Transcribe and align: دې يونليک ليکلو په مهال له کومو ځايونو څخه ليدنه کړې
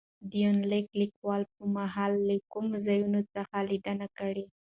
دې 0.29 0.37
يونليک 0.45 0.87
ليکلو 1.01 1.51
په 1.55 1.63
مهال 1.77 2.13
له 2.27 2.35
کومو 2.51 2.75
ځايونو 2.85 3.19
څخه 3.33 3.55
ليدنه 3.69 4.07
کړې 4.17 4.45